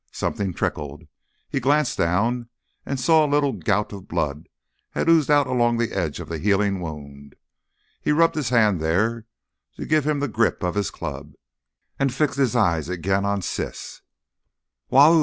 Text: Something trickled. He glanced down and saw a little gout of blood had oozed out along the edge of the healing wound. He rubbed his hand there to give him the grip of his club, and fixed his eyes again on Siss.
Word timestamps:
Something 0.13 0.51
trickled. 0.55 1.03
He 1.47 1.59
glanced 1.59 1.95
down 1.99 2.49
and 2.87 2.99
saw 2.99 3.23
a 3.23 3.29
little 3.29 3.53
gout 3.53 3.93
of 3.93 4.07
blood 4.07 4.49
had 4.93 5.07
oozed 5.07 5.29
out 5.29 5.45
along 5.45 5.77
the 5.77 5.91
edge 5.93 6.19
of 6.19 6.27
the 6.27 6.39
healing 6.39 6.79
wound. 6.81 7.35
He 8.01 8.11
rubbed 8.11 8.33
his 8.33 8.49
hand 8.49 8.81
there 8.81 9.27
to 9.75 9.85
give 9.85 10.07
him 10.07 10.19
the 10.19 10.27
grip 10.27 10.63
of 10.63 10.73
his 10.73 10.89
club, 10.89 11.33
and 11.99 12.11
fixed 12.11 12.39
his 12.39 12.55
eyes 12.55 12.89
again 12.89 13.25
on 13.25 13.43
Siss. 13.43 14.01